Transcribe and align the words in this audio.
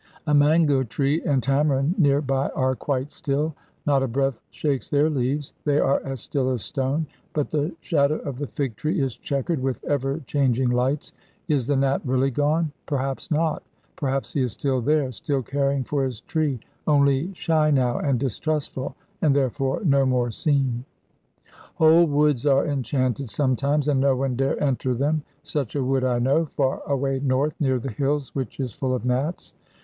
A 0.25 0.33
mango 0.33 0.81
tree 0.81 1.21
and 1.27 1.43
tamarind 1.43 1.99
near 1.99 2.21
by 2.21 2.49
are 2.55 2.75
quite 2.75 3.11
still. 3.11 3.53
Not 3.85 4.01
a 4.01 4.07
breath 4.07 4.41
shakes 4.49 4.89
their 4.89 5.11
leaves; 5.11 5.53
they 5.63 5.77
are 5.79 6.01
as 6.03 6.21
still 6.21 6.49
as 6.49 6.63
stone, 6.63 7.05
but 7.33 7.51
the 7.51 7.75
shadow 7.81 8.15
of 8.15 8.39
the 8.39 8.47
fig 8.47 8.75
tree 8.77 8.99
is 8.99 9.15
chequered 9.15 9.59
with 9.59 9.83
ever 9.85 10.19
changing 10.25 10.69
lights. 10.71 11.13
Is 11.47 11.67
the 11.67 11.75
Nat 11.75 12.01
really 12.03 12.31
gone? 12.31 12.71
Perhaps 12.87 13.29
not; 13.29 13.61
perhaps 13.95 14.33
he 14.33 14.41
is 14.41 14.53
still 14.53 14.81
there, 14.81 15.11
still 15.11 15.43
caring 15.43 15.83
for 15.83 16.03
his 16.03 16.21
tree, 16.21 16.59
only 16.87 17.31
shy 17.35 17.69
now 17.69 17.99
and 17.99 18.19
distrustful, 18.19 18.95
and 19.21 19.35
therefore 19.35 19.81
no 19.85 20.03
more 20.07 20.31
seen. 20.31 20.83
Whole 21.75 22.05
woods 22.07 22.47
are 22.47 22.65
enchanted 22.65 23.29
sometimes, 23.29 23.87
and 23.87 23.99
no 23.99 24.15
one 24.15 24.35
dare 24.35 24.59
enter 24.63 24.95
them. 24.95 25.21
Such 25.43 25.75
a 25.75 25.83
wood 25.83 26.03
I 26.03 26.17
know, 26.17 26.45
far 26.47 26.81
away 26.87 27.19
north, 27.19 27.53
near 27.59 27.77
the 27.77 27.91
hills, 27.91 28.33
which 28.33 28.59
is 28.59 28.73
full 28.73 28.95
of 28.95 29.05
Nats. 29.05 29.53